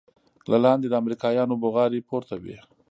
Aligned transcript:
له 0.51 0.57
لاندې 0.65 0.87
د 0.89 0.93
امريکايانو 1.01 1.59
بوغارې 1.61 2.05
پورته 2.09 2.35
وې. 2.43 2.57